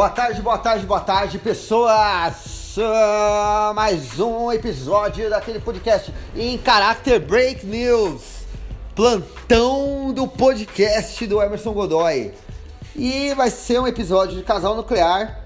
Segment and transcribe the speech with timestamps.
[0.00, 2.74] Boa tarde, boa tarde, boa tarde, pessoas!
[3.74, 8.46] Mais um episódio daquele podcast em caráter Break News.
[8.94, 12.32] Plantão do podcast do Emerson Godoy.
[12.96, 15.44] E vai ser um episódio de casal nuclear.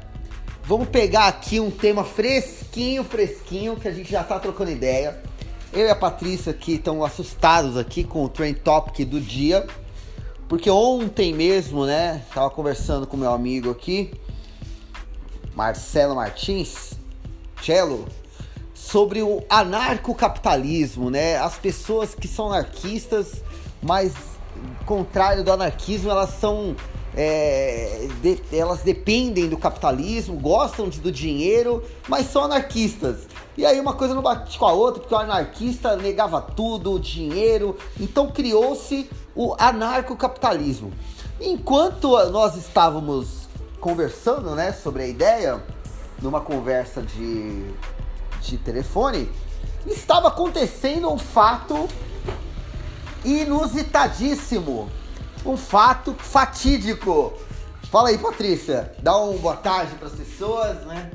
[0.63, 5.21] Vamos pegar aqui um tema fresquinho, fresquinho, que a gente já tá trocando ideia.
[5.73, 9.67] Eu e a Patrícia aqui estão assustados aqui com o Trend Topic do dia.
[10.49, 14.13] Porque ontem mesmo, né, tava conversando com meu amigo aqui,
[15.55, 16.95] Marcelo Martins,
[17.63, 18.07] Cello,
[18.75, 21.37] sobre o anarcocapitalismo, né?
[21.39, 23.43] As pessoas que são anarquistas,
[23.83, 24.13] mas
[24.85, 26.77] contrário do anarquismo, elas são
[27.17, 33.21] é, de, elas dependem do capitalismo, gostam de, do dinheiro, mas são anarquistas.
[33.57, 36.99] E aí uma coisa não bate com a outra, porque o anarquista negava tudo, o
[36.99, 37.77] dinheiro.
[38.01, 40.93] Então criou-se o anarcocapitalismo.
[41.41, 43.44] Enquanto nós estávamos
[43.85, 45.63] conversando, né, sobre a ideia,
[46.23, 47.71] numa conversa de,
[48.41, 49.31] de telefone,
[49.87, 51.87] estava acontecendo um fato
[53.23, 54.89] inusitadíssimo,
[55.45, 57.35] um fato fatídico.
[57.91, 61.11] Fala aí, Patrícia, dá uma boa tarde para as pessoas, né?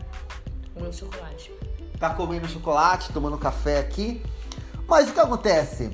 [0.72, 1.52] Comendo chocolate.
[2.00, 4.22] Tá comendo chocolate, tomando café aqui.
[4.88, 5.89] Mas o que acontece?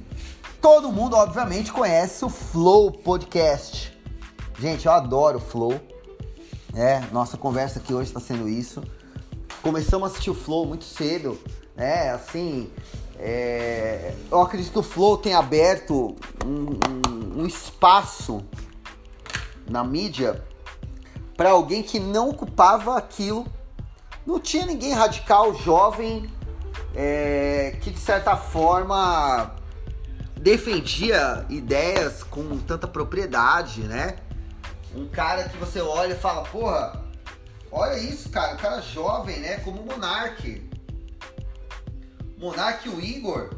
[0.62, 3.98] Todo mundo, obviamente, conhece o Flow Podcast.
[4.60, 5.95] Gente, eu adoro o Flow.
[6.76, 8.84] É, nossa conversa aqui hoje está sendo isso.
[9.62, 11.40] Começamos a assistir o Flow muito cedo,
[11.74, 12.12] né?
[12.12, 12.70] Assim,
[13.18, 18.44] é, eu acredito que o Flow tem aberto um, um, um espaço
[19.70, 20.44] na mídia
[21.38, 23.48] para alguém que não ocupava aquilo.
[24.26, 26.30] Não tinha ninguém radical, jovem,
[26.94, 29.56] é, que de certa forma
[30.36, 34.18] defendia ideias com tanta propriedade, né?
[34.96, 37.04] Um cara que você olha e fala, porra,
[37.70, 39.58] olha isso, cara, um cara jovem, né?
[39.60, 40.64] Como o Monark.
[42.38, 43.50] Monark e o Igor,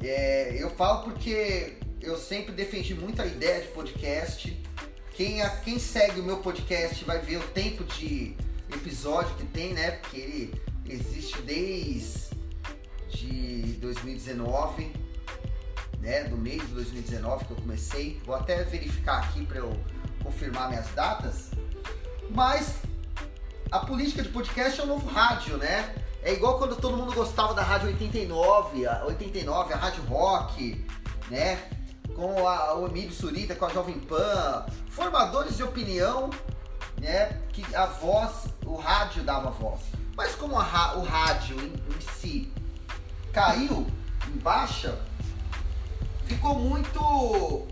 [0.00, 4.56] é, eu falo porque eu sempre defendi muito a ideia de podcast.
[5.14, 8.36] Quem, quem segue o meu podcast vai ver o tempo de
[8.72, 9.92] episódio que tem, né?
[9.92, 12.30] Porque ele existe desde
[13.08, 14.92] de 2019,
[16.00, 16.24] né?
[16.24, 18.20] Do mês de 2019 que eu comecei.
[18.24, 19.72] Vou até verificar aqui para eu
[20.22, 21.50] confirmar minhas datas.
[22.30, 22.76] Mas
[23.70, 25.94] a política de podcast é o novo rádio, né?
[26.22, 30.86] É igual quando todo mundo gostava da Rádio 89, a 89, a Rádio Rock,
[31.28, 31.58] né?
[32.14, 36.30] Com a, o Emílio Surita, com a Jovem Pan, formadores de opinião,
[37.00, 37.40] né?
[37.52, 39.80] Que a voz, o rádio dava voz.
[40.16, 42.52] Mas como a, o rádio em, em si
[43.32, 43.86] caiu
[44.28, 44.98] em baixa,
[46.26, 47.66] ficou muito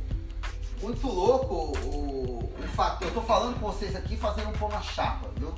[0.83, 3.05] muito louco o, o fato.
[3.05, 5.55] Eu tô falando com vocês aqui fazendo um pão na chapa, viu?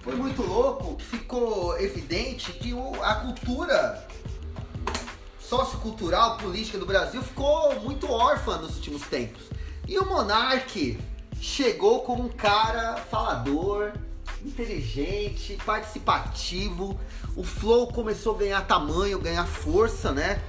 [0.00, 4.06] Foi muito louco que ficou evidente que o, a cultura
[5.38, 9.42] sociocultural, política do Brasil ficou muito órfã nos últimos tempos.
[9.86, 10.98] E o Monark
[11.40, 13.92] chegou como um cara falador,
[14.44, 16.98] inteligente, participativo.
[17.36, 20.40] O Flow começou a ganhar tamanho, ganhar força, né?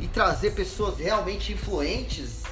[0.00, 2.42] E trazer pessoas realmente influentes.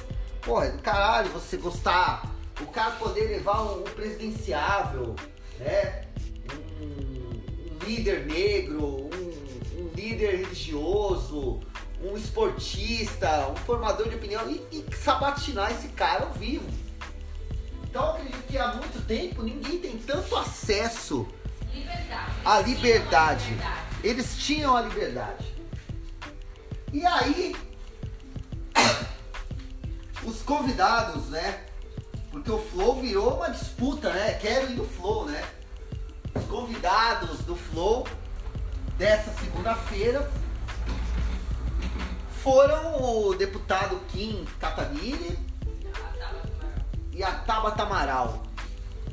[0.41, 2.31] Porra, do caralho, você gostar.
[2.61, 5.15] O cara poder levar um, um presidenciável,
[5.59, 6.05] né?
[6.79, 11.59] Um, um líder negro, um, um, líder religioso,
[12.01, 16.69] um esportista, um formador de opinião e, e sabatinar esse cara ao vivo.
[17.83, 21.27] Então eu acredito que há muito tempo ninguém tem tanto acesso
[21.73, 22.31] liberdade.
[22.43, 23.57] à liberdade.
[24.03, 25.54] Eles tinham a liberdade.
[26.95, 27.53] E aí,
[30.23, 31.65] os convidados, né?
[32.31, 34.35] Porque o Flow virou uma disputa, né?
[34.35, 35.43] Quero ir no Flow, né?
[36.33, 38.07] Os convidados do Flow
[38.97, 40.31] dessa segunda-feira
[42.41, 45.37] foram o deputado Kim Kataguiri
[47.11, 48.41] e a Tabata Amaral.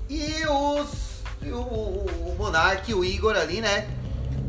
[0.09, 1.25] E os.
[1.43, 3.91] O, o, o Monark o Igor ali, né?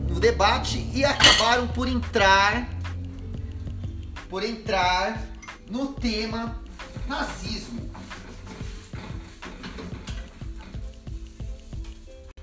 [0.08, 2.73] No debate e acabaram por entrar.
[4.34, 5.22] Por entrar
[5.70, 6.60] no tema
[7.08, 7.88] nazismo.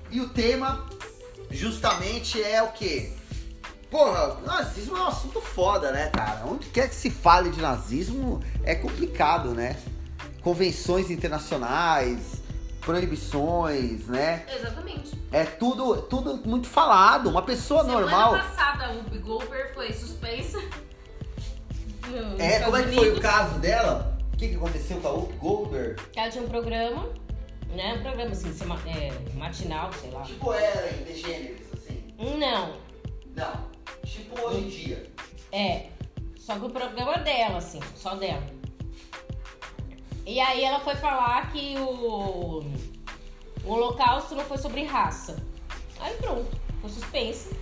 [0.09, 0.87] E o tema
[1.49, 3.11] justamente é o que?
[3.89, 6.45] Porra, nazismo é um assunto foda, né, cara?
[6.45, 9.75] Onde quer que se fale de nazismo é complicado, né?
[10.41, 12.41] Convenções internacionais,
[12.79, 14.45] proibições, né?
[14.49, 15.19] Exatamente.
[15.29, 17.29] É tudo, tudo muito falado.
[17.29, 18.31] Uma pessoa Semana normal.
[18.37, 20.57] passada, a Whoopi Goldberg foi suspensa.
[22.11, 24.17] Nos É, como é que Estados foi o caso dela?
[24.33, 26.01] O que, que aconteceu com a Whoopi Goldberg?
[26.15, 27.09] Ela tinha um programa
[27.75, 27.93] né?
[27.93, 30.23] Um programa assim, sema- é, matinal, sei lá.
[30.23, 32.03] Tipo Ellen DeGeneres, assim.
[32.37, 32.73] Não,
[33.33, 33.71] Não.
[34.05, 35.11] Tipo hoje em dia.
[35.51, 35.85] é.
[36.37, 38.41] Só que o programa é dela, assim, só dela.
[40.25, 42.63] E aí ela foi falar que o,
[43.63, 45.41] o holocausto não foi sobre raça.
[45.99, 46.45] Aí pronto,
[46.81, 47.55] foi suspensa.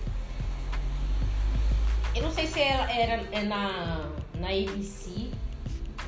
[2.14, 4.08] Eu não sei se ela era é na,
[4.40, 5.28] na ABC,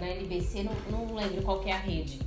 [0.00, 2.20] na NBC, não, não lembro qual que é a rede.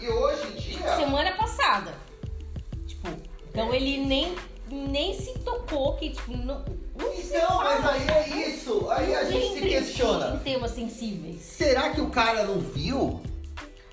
[0.00, 0.96] E hoje em dia.
[0.96, 1.94] Semana passada.
[2.86, 3.08] Tipo,
[3.48, 4.34] então ele nem,
[4.68, 6.64] nem se tocou que, tipo, não,
[6.98, 8.90] não Então, mas aí é isso.
[8.90, 10.34] Aí a gente se questiona.
[10.34, 11.40] Em temas sensíveis.
[11.40, 13.22] Será que o cara não viu?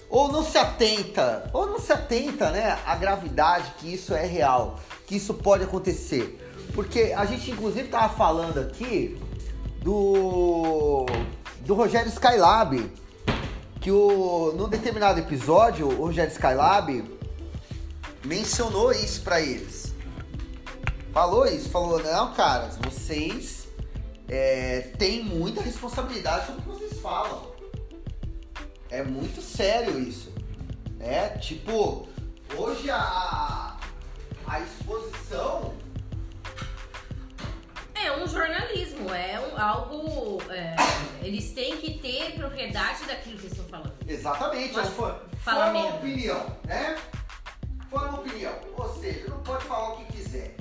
[0.09, 4.80] Ou não se atenta, ou não se atenta, né, à gravidade que isso é real,
[5.07, 6.43] que isso pode acontecer.
[6.74, 9.20] Porque a gente inclusive tava falando aqui
[9.81, 11.06] do
[11.62, 12.92] do Rogério Skylab,
[13.80, 17.04] que o num determinado episódio o Rogério Skylab
[18.25, 19.94] mencionou isso pra eles.
[21.12, 23.68] Falou isso, falou, não, caras, vocês
[24.28, 27.54] é, têm muita responsabilidade sobre o que vocês falam.
[28.90, 30.34] É muito sério isso.
[31.00, 32.08] É, tipo,
[32.58, 33.78] hoje a,
[34.48, 35.53] a exposição.
[39.63, 40.42] Algo.
[40.51, 40.75] é,
[41.21, 43.94] eles têm que ter propriedade daquilo que estão falando.
[44.07, 45.13] Exatamente, Mas é, foi,
[45.44, 45.98] fala foi uma mesmo.
[45.98, 46.98] opinião, né?
[47.89, 48.54] Foi uma opinião.
[48.77, 50.56] Ou seja, não pode falar o que quiser.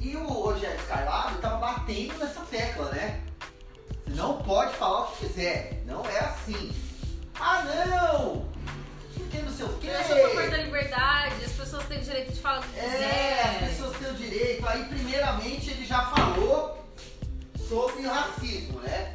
[0.00, 3.20] E o Rogério Skylab tava batendo nessa tecla, né?
[4.04, 5.82] Você não pode falar o que quiser.
[5.84, 6.72] Não é assim.
[7.38, 8.48] Ah, não!
[9.14, 9.88] Porque não sei o quê.
[9.88, 12.78] Eu sou a favor da liberdade, as pessoas têm o direito de falar o que
[12.78, 13.42] É, quiser.
[13.62, 14.66] as pessoas têm o direito.
[14.68, 16.67] Aí, primeiramente, ele já falou
[17.68, 19.07] sobre racismo, né?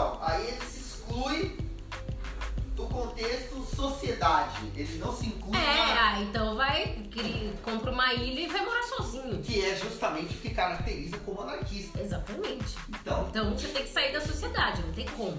[0.00, 1.58] Então, aí ele se exclui
[2.74, 4.58] do contexto sociedade.
[4.74, 5.60] Ele não se inclui É,
[5.94, 6.08] na...
[6.14, 7.04] ah, então vai,
[7.62, 9.42] compra uma ilha e vai morar sozinho.
[9.42, 12.00] que é justamente o que caracteriza como anarquista.
[12.00, 12.76] Exatamente.
[12.88, 15.36] Então, Então você tem que sair da sociedade, não tem como.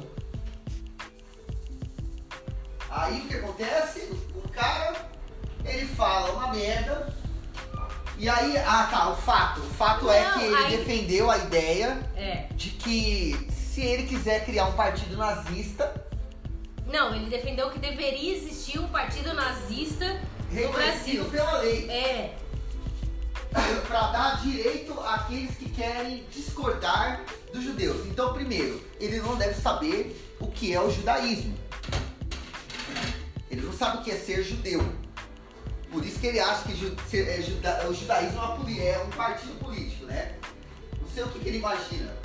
[2.89, 4.01] aí o que acontece?
[4.35, 5.09] O cara,
[5.65, 7.11] ele fala uma merda.
[8.17, 9.61] E aí, ah tá, o fato.
[9.61, 12.47] O fato é Não, que ele aí- defendeu a ideia É.
[12.53, 13.47] de que
[13.81, 15.91] se ele quiser criar um partido nazista,
[16.85, 21.25] Não, ele defendeu que deveria existir um partido nazista no Brasil.
[21.25, 21.89] pela lei.
[21.89, 22.35] É,
[23.87, 28.05] para dar direito àqueles que querem discordar dos judeus.
[28.05, 31.57] Então, primeiro, ele não deve saber o que é o judaísmo.
[33.49, 34.87] Ele não sabe o que é ser judeu.
[35.91, 36.73] Por isso que ele acha que
[37.17, 38.39] é o judaísmo
[38.77, 40.35] é, é um partido político, né?
[40.99, 42.20] Não sei o que, que ele imagina.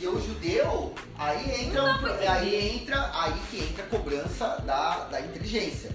[0.00, 5.20] E o judeu, aí entra, um aí entra, aí que entra a cobrança da, da
[5.20, 5.94] inteligência.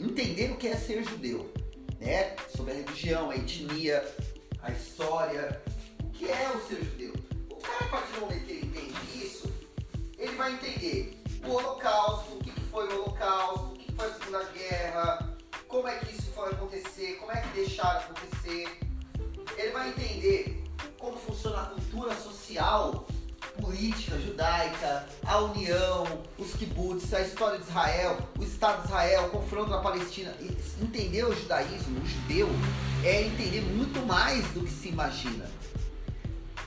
[0.00, 1.52] Entender o que é ser judeu,
[2.00, 2.34] né?
[2.56, 4.02] Sobre a religião, a etnia,
[4.62, 5.60] a história,
[6.02, 7.12] o que é o ser judeu.
[7.50, 9.52] O cara, a partir do momento que ele entende isso,
[10.16, 14.44] ele vai entender o holocausto, o que foi o holocausto, o que foi a Segunda
[14.44, 15.36] Guerra,
[15.68, 18.78] como é que isso foi acontecer, como é que deixaram acontecer.
[19.58, 20.64] Ele vai entender
[20.98, 23.06] como funciona a cultura social,
[23.72, 26.04] política judaica, a união,
[26.36, 30.34] os kibbutz, a história de Israel, o Estado de Israel, o confronto na Palestina.
[30.80, 32.48] Entender o judaísmo, o judeu,
[33.04, 35.48] é entender muito mais do que se imagina.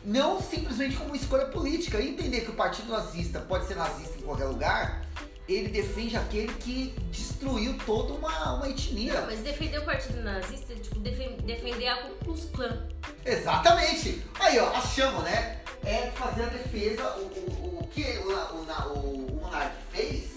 [0.04, 2.02] Não simplesmente como escolha política.
[2.02, 5.06] Entender que o partido nazista pode ser nazista em qualquer lugar,
[5.50, 9.20] ele defende aquele que destruiu toda uma, uma etnia.
[9.20, 12.88] não, mas defender o partido nazista é tipo defen- defender a Ku Klux Klan.
[13.26, 14.24] Exatamente.
[14.40, 15.60] Aí, ó, achamos, né?
[15.86, 20.32] É fazer a defesa, o, o, o que o, o, o, Monark fez,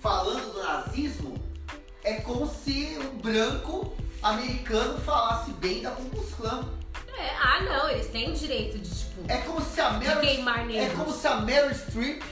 [0.00, 1.36] falando do nazismo,
[2.04, 6.64] é como se um branco americano falasse bem da Ku Klux Klan.
[7.16, 10.80] É, ah não, eles têm o direito de, tipo, É como se a de Meryl,
[10.80, 12.22] é como se a Meryl Streep,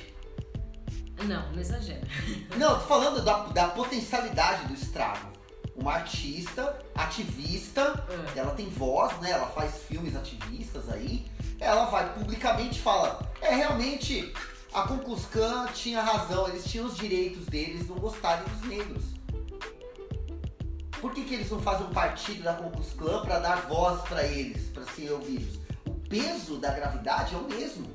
[1.24, 2.02] Não, não exagera.
[2.56, 5.32] não, tô falando da, da potencialidade do estrago.
[5.74, 8.04] uma artista, ativista,
[8.34, 8.38] É.
[8.38, 9.32] ela tem voz, né?
[9.32, 11.26] Ela faz filmes ativistas aí.
[11.58, 14.32] Ela vai publicamente fala: é realmente
[14.72, 19.04] a Klan tinha razão, eles tinham os direitos deles não gostarem dos negros.
[21.00, 24.68] Por que, que eles não fazem um partido da Klan para dar voz para eles,
[24.70, 25.58] para serem ouvidos?
[25.86, 27.86] O peso da gravidade é o mesmo.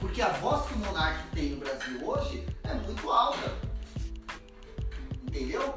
[0.00, 3.52] Porque a voz que o monarca tem no Brasil hoje é muito alta.
[5.22, 5.74] Entendeu?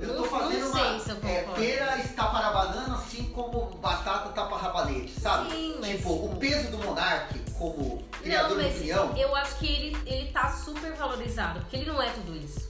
[0.00, 1.00] Eu tô fazendo não uma.
[1.00, 5.50] se é, pera está para a banana, assim como batata tá para rabanete, sabe?
[5.50, 9.16] Sim, mas- Tipo, o peso do monarca como criador Não, mas opinião.
[9.16, 12.68] eu acho que ele, ele tá super valorizado, porque ele não é tudo isso.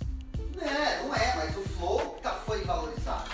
[0.60, 3.30] É, não é, mas o Flow tá, foi valorizado.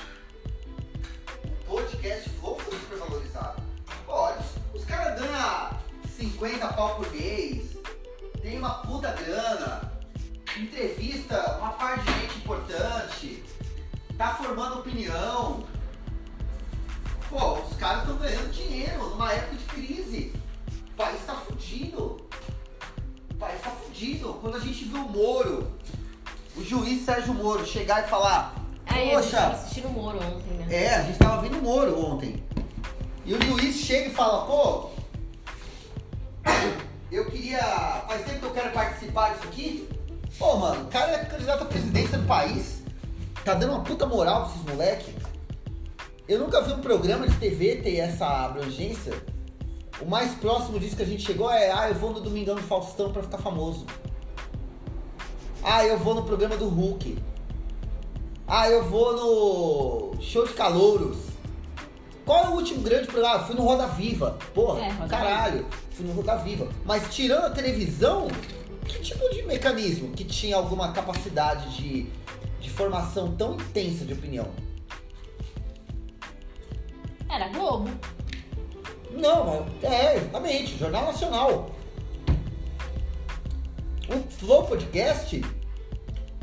[1.44, 3.62] O podcast Flow foi super valorizado.
[4.06, 4.36] Olha,
[4.74, 5.70] os, os caras ganham
[6.16, 7.64] 50 pau por mês,
[8.42, 9.90] tem uma puta grana,
[10.56, 13.44] entrevista uma par de gente importante,
[14.16, 15.64] tá formando opinião.
[17.28, 20.32] Pô, os caras estão ganhando dinheiro numa época de crise.
[20.92, 22.16] O país tá fudido.
[23.30, 24.34] O país tá fudido.
[24.40, 25.70] Quando a gente viu o Moro,
[26.56, 28.54] o juiz Sérgio Moro chegar e falar:
[28.86, 30.66] Aí a gente tava Poxa, assistindo o Moro ontem, né?
[30.70, 32.42] é, a gente tava vendo o Moro ontem.
[33.24, 34.90] E o juiz chega e fala: pô,
[37.10, 37.58] eu queria.
[38.06, 39.88] Faz tempo que eu quero participar disso aqui.
[40.38, 42.75] Pô, mano, o cara é candidato à presidência do país.
[43.46, 45.14] Tá dando uma puta moral pra esses moleque.
[46.26, 49.14] Eu nunca vi um programa de TV ter essa abrangência.
[50.00, 52.62] O mais próximo disso que a gente chegou é: ah, eu vou no Domingão do
[52.62, 53.86] Faustão pra ficar famoso.
[55.62, 57.16] Ah, eu vou no programa do Hulk.
[58.48, 61.16] Ah, eu vou no show de calouros.
[62.24, 63.36] Qual é o último grande programa?
[63.36, 64.36] Ah, fui no Roda Viva.
[64.52, 65.66] Porra, É, Roda caralho.
[65.92, 66.68] Fui no Roda Viva.
[66.84, 68.26] Mas tirando a televisão,
[68.84, 72.35] que tipo de mecanismo que tinha alguma capacidade de, de
[72.76, 74.48] formação tão intensa de opinião?
[77.28, 77.90] Era Globo.
[79.10, 81.70] Não, é, exatamente, Jornal Nacional.
[84.08, 85.42] O Flow Podcast,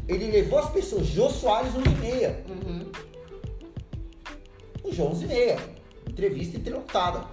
[0.08, 2.44] ele levou as pessoas, Jô Soares 11 e meia.
[2.50, 2.92] Uhum.
[4.84, 5.60] O João 11 e meia.
[6.10, 7.25] Entrevista entrelotada.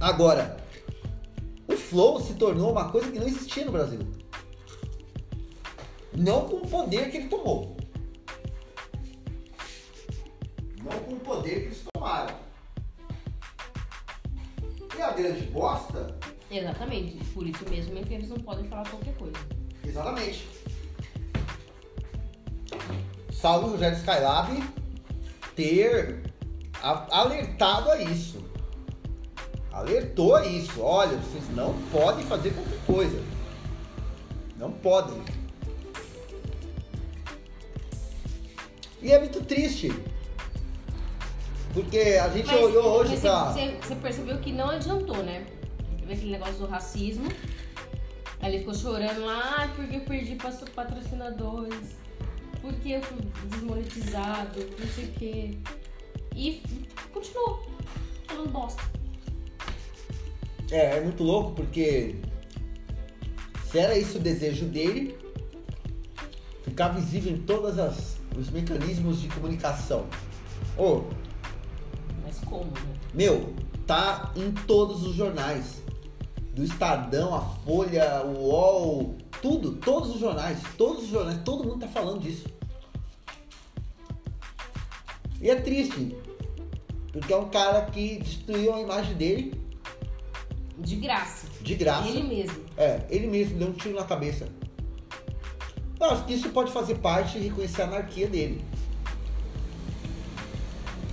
[0.00, 0.56] Agora,
[1.68, 4.00] o Flow se tornou uma coisa que não existia no Brasil.
[6.16, 7.76] Não com o poder que ele tomou.
[10.82, 12.34] Não com o poder que eles tomaram.
[14.96, 16.18] E a grande bosta,
[16.50, 17.24] Exatamente.
[17.32, 19.36] Por isso mesmo é que eles não podem falar qualquer coisa.
[19.86, 20.48] exatamente.
[23.32, 24.62] Salve Rogério Skylab
[25.54, 26.22] ter
[26.82, 28.44] alertado a isso.
[29.72, 30.82] Alertou a isso.
[30.82, 33.22] Olha, vocês não podem fazer qualquer coisa.
[34.58, 35.22] Não podem.
[39.02, 39.90] E é muito triste.
[41.72, 43.52] Porque a gente Mas olhou hoje você, pra.
[43.52, 45.46] você- você percebeu que não adiantou, né?
[46.00, 47.28] Teve aquele negócio do racismo.
[48.40, 51.94] Aí ele ficou chorando lá, ah, porque eu perdi patro- patrocinadores.
[52.60, 55.58] Porque eu fui desmonetizado, não sei o quê.
[56.34, 56.62] E
[57.12, 57.66] continuou
[58.26, 58.82] falando bosta.
[60.70, 62.16] É, é muito louco porque
[63.70, 65.16] se era isso o desejo dele,
[66.70, 67.74] ficar visível em todos
[68.38, 70.06] os mecanismos de comunicação.
[70.78, 71.02] Ô,
[72.24, 72.94] Mas como, né?
[73.12, 73.52] meu,
[73.86, 75.82] tá em todos os jornais.
[76.54, 81.78] Do Estadão, a Folha, o UOL, tudo, todos os jornais, todos os jornais, todo mundo
[81.80, 82.46] tá falando disso.
[85.40, 86.16] E é triste,
[87.12, 89.60] porque é um cara que destruiu a imagem dele
[90.78, 91.46] De graça.
[91.62, 92.08] de graça.
[92.08, 92.64] Ele mesmo.
[92.76, 94.48] É, ele mesmo deu um tiro na cabeça.
[96.26, 98.64] Que isso pode fazer parte de reconhecer a anarquia dele.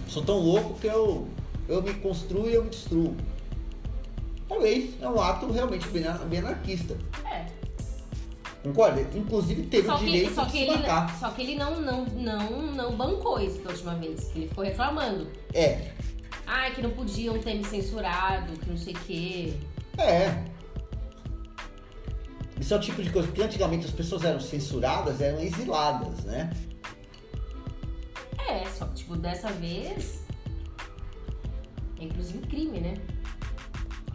[0.08, 1.28] Sou tão louco que eu,
[1.68, 3.16] eu me construo e eu me destruo.
[4.48, 6.98] Talvez é um ato realmente bem, bem anarquista.
[7.30, 7.46] É.
[8.64, 9.02] Concorda?
[9.14, 11.20] Inclusive teve Só o que, direito só de que se ele, matar.
[11.20, 14.26] só que ele não, não, não, não bancou isso da última vez.
[14.30, 15.28] Que ele ficou reclamando.
[15.54, 15.92] É,
[16.46, 19.54] Ai, que não podiam ter me censurado, que não sei o quê.
[19.98, 20.44] é.
[22.60, 26.50] Isso é o tipo de coisa que antigamente as pessoas eram censuradas, eram exiladas, né?
[28.48, 30.22] É, só que, tipo, dessa vez.
[32.00, 32.94] É inclusive crime, né?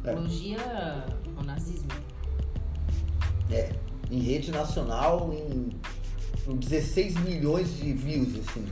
[0.04, 0.10] É.
[0.10, 0.58] Apologia
[1.36, 1.88] ao nazismo.
[3.50, 3.72] É,
[4.10, 5.70] em rede nacional, em,
[6.44, 8.66] com 16 milhões de views, assim.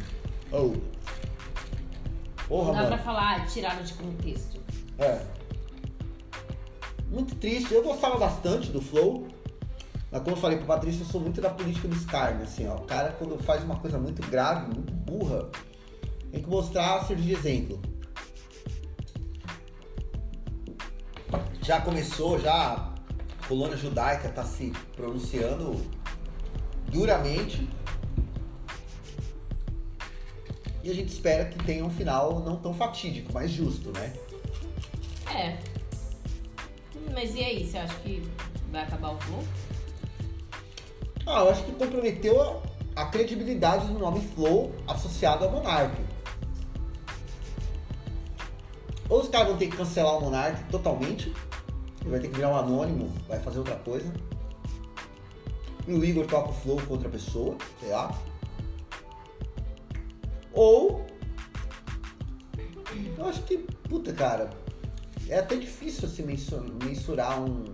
[0.51, 0.75] Oh.
[2.49, 2.89] Porra, não dá mano.
[2.89, 4.59] pra falar tirado de contexto.
[4.99, 5.25] É.
[7.09, 7.73] Muito triste.
[7.73, 9.20] Eu gostava bastante do Flow.
[10.11, 12.77] Mas como eu falei pro Patrício, eu sou muito da política do escárnio, assim, ó.
[12.77, 15.49] O cara quando faz uma coisa muito grave, muito burra,
[16.33, 17.81] tem que mostrar, servir de exemplo.
[21.63, 22.93] Já começou, já
[23.43, 25.81] a colônia judaica tá se pronunciando
[26.89, 27.69] duramente.
[30.83, 34.13] E a gente espera que tenha um final não tão fatídico, mas justo, né?
[35.33, 35.59] É.
[37.13, 38.23] Mas e aí, você acha que
[38.73, 39.45] vai acabar o Flow?
[41.33, 42.61] Ah, eu acho que comprometeu
[42.97, 45.95] a, credibilidade do nome Flow associado ao Monark.
[49.09, 51.33] Ou os caras vão ter que cancelar o Monark totalmente,
[52.01, 54.13] ele vai ter que virar um anônimo, vai fazer outra coisa.
[55.87, 58.13] E o Igor toca o Flow com outra pessoa, sei lá.
[60.53, 61.07] Ou.
[63.17, 63.57] Eu acho que,
[63.89, 64.51] puta, cara,
[65.29, 66.25] é até difícil assim
[66.85, 67.65] mensurar um.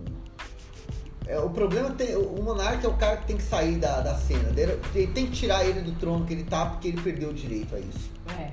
[1.27, 2.15] É, o problema tem.
[2.15, 4.49] O Monark é o cara que tem que sair da, da cena.
[4.95, 7.75] Ele tem que tirar ele do trono que ele tá porque ele perdeu o direito
[7.75, 8.09] a isso.
[8.39, 8.51] É.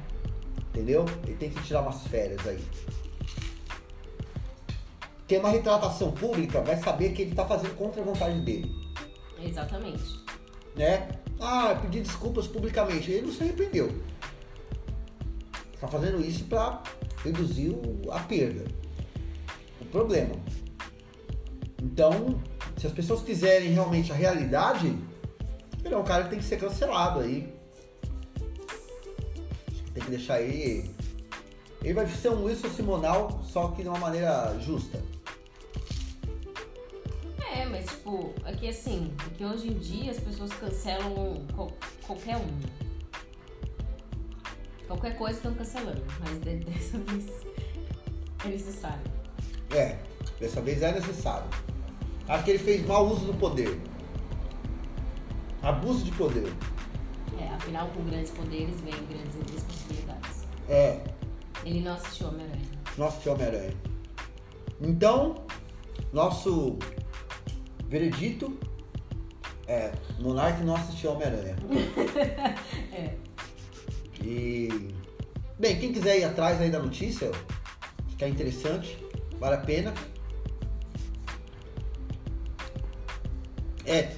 [0.70, 1.04] Entendeu?
[1.24, 2.62] Ele tem que tirar umas férias aí.
[5.28, 8.74] Quem é uma retratação pública vai saber que ele tá fazendo contra a vontade dele.
[9.40, 10.20] Exatamente.
[10.74, 11.08] Né?
[11.40, 13.10] Ah, pedir desculpas publicamente.
[13.10, 13.94] Ele não se arrependeu.
[15.80, 16.82] Tá fazendo isso para
[17.22, 18.64] reduzir o, a perda.
[19.80, 20.34] O problema.
[21.80, 22.40] Então,
[22.84, 24.94] se as pessoas quiserem realmente a realidade,
[25.82, 27.50] ele é um cara que tem que ser cancelado aí.
[29.94, 30.94] Tem que deixar ele.
[31.82, 35.02] Ele vai ser um Wilson Simonal, só que de uma maneira justa.
[37.54, 41.42] É, mas tipo, aqui assim, que hoje em dia as pessoas cancelam
[42.06, 42.60] qualquer um.
[44.86, 47.30] Qualquer coisa estão cancelando, mas dessa vez
[48.44, 49.10] é necessário.
[49.70, 49.96] É,
[50.38, 51.48] dessa vez é necessário.
[52.28, 53.78] Acho que ele fez mau uso do poder.
[55.62, 56.52] Abuso de poder.
[57.38, 60.46] É, afinal, com grandes poderes vem grandes responsabilidades.
[60.68, 61.00] É.
[61.64, 62.64] Ele não assistiu Homem-Aranha.
[62.96, 63.74] Não assistiu Homem-Aranha.
[64.80, 65.34] Então,
[66.12, 66.78] nosso
[67.86, 68.58] veredito
[69.66, 71.56] é: Monark não assistiu Homem-Aranha.
[72.92, 73.16] é.
[74.22, 74.68] E.
[75.58, 77.30] Bem, quem quiser ir atrás aí da notícia,
[78.18, 78.98] que é interessante,
[79.38, 79.94] vale a pena.
[83.86, 84.12] É,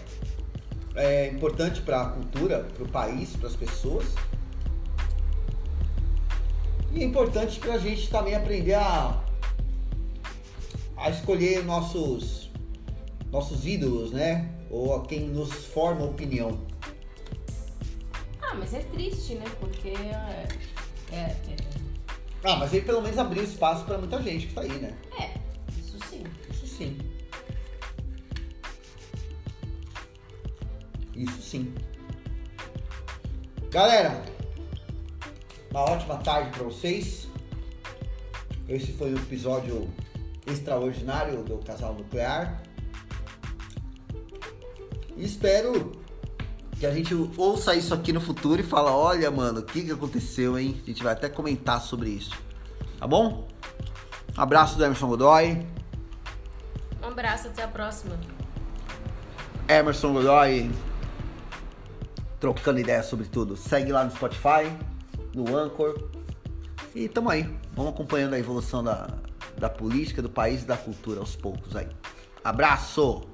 [0.95, 4.07] é importante para a cultura, para o país, para as pessoas.
[6.93, 9.23] E é importante para a gente também aprender a,
[10.97, 12.51] a escolher nossos,
[13.31, 14.51] nossos ídolos, né?
[14.71, 16.59] Ou a quem nos forma opinião.
[18.41, 19.45] Ah, mas é triste, né?
[19.61, 20.49] Porque é,
[21.13, 21.57] é, é...
[22.43, 24.97] Ah, mas ele pelo menos abriu espaço para muita gente que tá aí, né?
[25.21, 25.46] É,
[31.17, 31.75] Isso sim.
[33.71, 34.23] Galera,
[35.71, 37.27] uma ótima tarde para vocês.
[38.69, 39.91] Esse foi o episódio
[40.47, 42.63] extraordinário do Casal Nuclear.
[45.17, 45.93] Espero
[46.79, 49.93] que a gente ouça isso aqui no futuro e fala, olha, mano, o que, que
[49.93, 50.79] aconteceu, hein?
[50.83, 52.37] A gente vai até comentar sobre isso.
[52.99, 53.49] Tá bom?
[54.37, 55.67] Um abraço do Emerson Godoy.
[57.03, 58.19] Um abraço, até a próxima.
[59.69, 60.71] Emerson Godoy
[62.41, 63.57] trocando ideias sobre tudo.
[63.57, 64.71] Segue lá no Spotify,
[65.35, 66.11] no Anchor.
[66.95, 67.43] E tamo aí.
[67.75, 69.09] Vamos acompanhando a evolução da,
[69.59, 71.89] da política, do país e da cultura aos poucos aí.
[72.43, 73.27] Abraço!